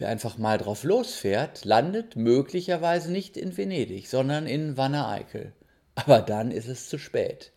Wer 0.00 0.08
einfach 0.08 0.38
mal 0.38 0.56
drauf 0.56 0.82
losfährt, 0.82 1.66
landet 1.66 2.16
möglicherweise 2.16 3.12
nicht 3.12 3.36
in 3.36 3.54
Venedig, 3.54 4.08
sondern 4.08 4.46
in 4.46 4.78
Wanne-Eickel. 4.78 5.52
Aber 5.94 6.22
dann 6.22 6.52
ist 6.52 6.68
es 6.68 6.88
zu 6.88 6.96
spät. 6.96 7.52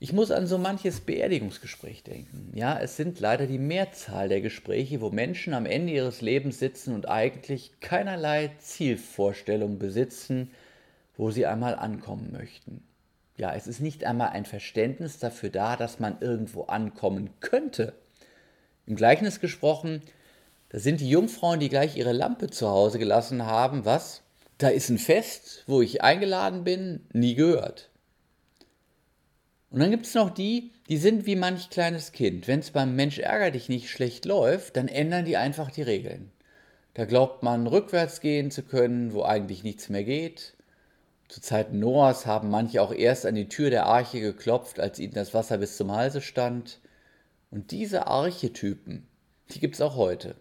Ich 0.00 0.12
muss 0.12 0.32
an 0.32 0.48
so 0.48 0.58
manches 0.58 0.98
Beerdigungsgespräch 0.98 2.02
denken. 2.02 2.50
Ja, 2.56 2.76
es 2.80 2.96
sind 2.96 3.20
leider 3.20 3.46
die 3.46 3.60
Mehrzahl 3.60 4.28
der 4.28 4.40
Gespräche, 4.40 5.00
wo 5.00 5.10
Menschen 5.10 5.54
am 5.54 5.64
Ende 5.64 5.92
ihres 5.92 6.22
Lebens 6.22 6.58
sitzen 6.58 6.92
und 6.92 7.08
eigentlich 7.08 7.78
keinerlei 7.78 8.50
Zielvorstellung 8.58 9.78
besitzen, 9.78 10.50
wo 11.16 11.30
sie 11.30 11.46
einmal 11.46 11.76
ankommen 11.76 12.32
möchten. 12.32 12.82
Ja, 13.36 13.54
es 13.54 13.68
ist 13.68 13.78
nicht 13.78 14.02
einmal 14.02 14.30
ein 14.30 14.44
Verständnis 14.44 15.20
dafür 15.20 15.50
da, 15.50 15.76
dass 15.76 16.00
man 16.00 16.20
irgendwo 16.20 16.64
ankommen 16.64 17.30
könnte. 17.38 17.92
Im 18.86 18.96
Gleichnis 18.96 19.38
gesprochen 19.38 20.02
das 20.68 20.82
sind 20.82 21.00
die 21.00 21.08
Jungfrauen, 21.08 21.60
die 21.60 21.68
gleich 21.68 21.96
ihre 21.96 22.12
Lampe 22.12 22.50
zu 22.50 22.68
Hause 22.68 22.98
gelassen 22.98 23.46
haben. 23.46 23.84
Was? 23.84 24.22
Da 24.58 24.68
ist 24.68 24.88
ein 24.88 24.98
Fest, 24.98 25.62
wo 25.66 25.80
ich 25.80 26.02
eingeladen 26.02 26.64
bin, 26.64 27.06
nie 27.12 27.34
gehört. 27.34 27.90
Und 29.70 29.80
dann 29.80 29.90
gibt 29.90 30.06
es 30.06 30.14
noch 30.14 30.30
die, 30.30 30.72
die 30.88 30.96
sind 30.96 31.26
wie 31.26 31.36
manch 31.36 31.70
kleines 31.70 32.12
Kind. 32.12 32.48
Wenn 32.48 32.60
es 32.60 32.70
beim 32.70 32.96
Mensch 32.96 33.18
ärger 33.18 33.50
dich 33.50 33.68
nicht 33.68 33.90
schlecht 33.90 34.24
läuft, 34.24 34.76
dann 34.76 34.88
ändern 34.88 35.24
die 35.24 35.36
einfach 35.36 35.70
die 35.70 35.82
Regeln. 35.82 36.32
Da 36.94 37.04
glaubt 37.04 37.42
man, 37.42 37.66
rückwärts 37.66 38.20
gehen 38.20 38.50
zu 38.50 38.62
können, 38.62 39.12
wo 39.12 39.22
eigentlich 39.22 39.62
nichts 39.62 39.88
mehr 39.88 40.04
geht. 40.04 40.54
Zu 41.28 41.40
Zeiten 41.40 41.78
Noahs 41.78 42.24
haben 42.24 42.48
manche 42.48 42.80
auch 42.80 42.92
erst 42.92 43.26
an 43.26 43.34
die 43.34 43.48
Tür 43.48 43.70
der 43.70 43.86
Arche 43.86 44.20
geklopft, 44.20 44.80
als 44.80 44.98
ihnen 44.98 45.12
das 45.12 45.34
Wasser 45.34 45.58
bis 45.58 45.76
zum 45.76 45.92
Halse 45.92 46.22
stand. 46.22 46.80
Und 47.50 47.70
diese 47.70 48.06
Archetypen, 48.06 49.06
die 49.50 49.60
gibt 49.60 49.74
es 49.74 49.80
auch 49.80 49.96
heute 49.96 50.36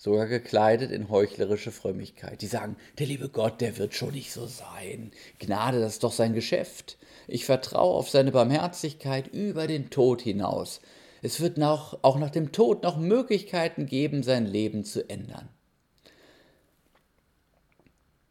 sogar 0.00 0.26
gekleidet 0.28 0.90
in 0.90 1.10
heuchlerische 1.10 1.70
Frömmigkeit. 1.70 2.40
Die 2.40 2.46
sagen, 2.46 2.76
der 2.98 3.06
liebe 3.06 3.28
Gott, 3.28 3.60
der 3.60 3.76
wird 3.76 3.94
schon 3.94 4.12
nicht 4.12 4.32
so 4.32 4.46
sein. 4.46 5.12
Gnade, 5.38 5.78
das 5.78 5.94
ist 5.94 6.04
doch 6.04 6.12
sein 6.12 6.32
Geschäft. 6.32 6.96
Ich 7.28 7.44
vertraue 7.44 7.96
auf 7.96 8.08
seine 8.08 8.32
Barmherzigkeit 8.32 9.28
über 9.28 9.66
den 9.66 9.90
Tod 9.90 10.22
hinaus. 10.22 10.80
Es 11.20 11.40
wird 11.40 11.58
noch, 11.58 11.98
auch 12.00 12.18
nach 12.18 12.30
dem 12.30 12.50
Tod 12.50 12.82
noch 12.82 12.96
Möglichkeiten 12.96 13.84
geben, 13.84 14.22
sein 14.22 14.46
Leben 14.46 14.84
zu 14.84 15.06
ändern. 15.10 15.50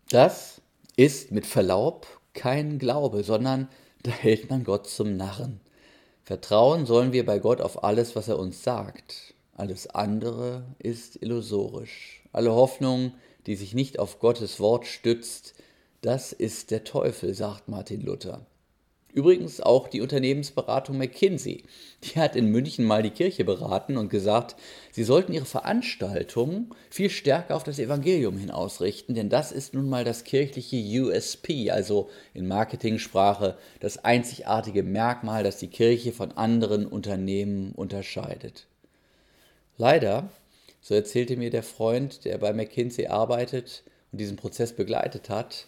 Das 0.09 0.61
ist 0.95 1.29
mit 1.31 1.45
Verlaub 1.45 2.07
kein 2.33 2.79
Glaube, 2.79 3.23
sondern 3.23 3.69
da 4.01 4.09
hält 4.09 4.49
man 4.49 4.63
Gott 4.63 4.87
zum 4.87 5.15
Narren. 5.17 5.61
Vertrauen 6.23 6.87
sollen 6.87 7.13
wir 7.13 7.27
bei 7.27 7.37
Gott 7.37 7.61
auf 7.61 7.83
alles, 7.83 8.15
was 8.15 8.27
er 8.27 8.39
uns 8.39 8.63
sagt. 8.63 9.35
Alles 9.59 9.87
andere 9.87 10.63
ist 10.79 11.21
illusorisch. 11.21 12.23
Alle 12.31 12.53
Hoffnung, 12.53 13.11
die 13.45 13.57
sich 13.57 13.73
nicht 13.73 13.99
auf 13.99 14.19
Gottes 14.19 14.61
Wort 14.61 14.87
stützt, 14.87 15.53
das 15.99 16.31
ist 16.31 16.71
der 16.71 16.85
Teufel, 16.85 17.33
sagt 17.33 17.67
Martin 17.67 17.99
Luther. 17.99 18.45
Übrigens 19.11 19.59
auch 19.59 19.89
die 19.89 19.99
Unternehmensberatung 19.99 20.97
McKinsey. 20.97 21.65
Die 22.05 22.17
hat 22.17 22.37
in 22.37 22.45
München 22.45 22.85
mal 22.85 23.03
die 23.03 23.09
Kirche 23.09 23.43
beraten 23.43 23.97
und 23.97 24.09
gesagt, 24.09 24.55
sie 24.93 25.03
sollten 25.03 25.33
ihre 25.33 25.43
Veranstaltungen 25.43 26.69
viel 26.89 27.09
stärker 27.09 27.57
auf 27.57 27.65
das 27.65 27.79
Evangelium 27.79 28.37
hin 28.37 28.51
ausrichten, 28.51 29.13
denn 29.13 29.27
das 29.27 29.51
ist 29.51 29.73
nun 29.73 29.89
mal 29.89 30.05
das 30.05 30.23
kirchliche 30.23 30.77
USP, 31.01 31.69
also 31.69 32.09
in 32.33 32.47
Marketingsprache 32.47 33.57
das 33.81 34.05
einzigartige 34.05 34.83
Merkmal, 34.83 35.43
das 35.43 35.57
die 35.57 35.67
Kirche 35.67 36.13
von 36.13 36.31
anderen 36.31 36.85
Unternehmen 36.85 37.73
unterscheidet. 37.73 38.67
Leider, 39.79 40.29
so 40.81 40.93
erzählte 40.93 41.37
mir 41.37 41.51
der 41.51 41.63
Freund, 41.63 42.25
der 42.25 42.37
bei 42.37 42.51
McKinsey 42.51 43.07
arbeitet 43.07 43.83
und 44.11 44.19
diesen 44.19 44.35
Prozess 44.35 44.73
begleitet 44.73 45.29
hat, 45.29 45.67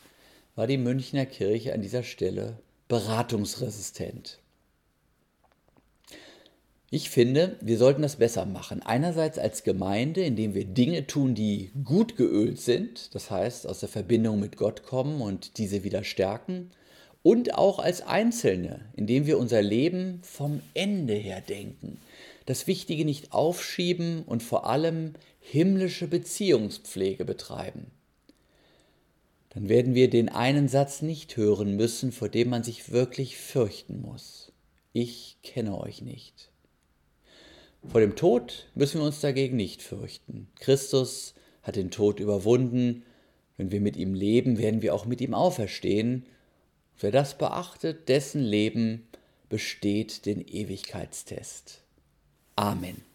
war 0.56 0.68
die 0.68 0.78
Münchner 0.78 1.26
Kirche 1.26 1.74
an 1.74 1.82
dieser 1.82 2.04
Stelle 2.04 2.58
beratungsresistent. 2.90 4.40
Ich 6.90 7.10
finde, 7.10 7.56
wir 7.62 7.78
sollten 7.78 8.02
das 8.02 8.18
besser 8.18 8.46
machen. 8.46 8.82
Einerseits 8.82 9.40
als 9.40 9.64
Gemeinde, 9.64 10.26
indem 10.26 10.56
wir 10.56 10.66
Dinge 10.66 11.08
tun, 11.08 11.34
die 11.34 11.72
gut 11.86 12.18
geölt 12.18 12.60
sind, 12.60 13.16
das 13.16 13.32
heißt 13.32 13.66
aus 13.66 13.80
der 13.80 13.88
Verbindung 13.88 14.42
mit 14.42 14.58
Gott 14.58 14.84
kommen 14.84 15.22
und 15.22 15.58
diese 15.58 15.86
wieder 15.86 16.04
stärken. 16.04 16.72
Und 17.24 17.54
auch 17.54 17.80
als 17.80 18.02
Einzelne, 18.02 18.82
indem 18.94 19.26
wir 19.26 19.38
unser 19.38 19.62
Leben 19.62 20.20
vom 20.22 20.62
Ende 20.74 21.14
her 21.14 21.40
denken, 21.40 21.98
das 22.46 22.68
Wichtige 22.68 23.06
nicht 23.06 23.32
aufschieben 23.32 24.24
und 24.24 24.44
vor 24.44 24.66
allem 24.66 25.14
himmlische 25.40 26.08
Beziehungspflege 26.08 27.26
betreiben. 27.26 27.92
Dann 29.50 29.68
werden 29.68 29.96
wir 29.96 30.10
den 30.10 30.30
einen 30.30 30.70
Satz 30.70 31.02
nicht 31.02 31.36
hören 31.36 31.76
müssen, 31.76 32.12
vor 32.12 32.30
dem 32.30 32.50
man 32.50 32.64
sich 32.64 32.92
wirklich 32.92 33.38
fürchten 33.38 34.02
muss. 34.02 34.52
Ich 34.94 35.38
kenne 35.44 35.78
euch 35.80 36.02
nicht. 36.02 36.52
Vor 37.88 38.00
dem 38.00 38.16
Tod 38.16 38.70
müssen 38.76 39.00
wir 39.02 39.06
uns 39.06 39.20
dagegen 39.22 39.58
nicht 39.58 39.82
fürchten. 39.82 40.48
Christus 40.60 41.34
hat 41.64 41.76
den 41.76 41.92
Tod 41.92 42.20
überwunden. 42.20 43.04
Wenn 43.58 43.72
wir 43.72 43.82
mit 43.82 43.98
ihm 43.98 44.14
leben, 44.14 44.58
werden 44.58 44.82
wir 44.82 44.94
auch 44.94 45.06
mit 45.06 45.20
ihm 45.20 45.34
auferstehen. 45.34 46.26
Wer 47.00 47.12
das 47.12 47.38
beachtet, 47.38 48.08
dessen 48.08 48.42
Leben 48.42 49.08
besteht 49.50 50.26
den 50.26 50.48
Ewigkeitstest. 50.48 51.81
Amen. 52.62 53.11